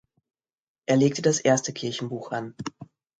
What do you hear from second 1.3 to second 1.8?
erste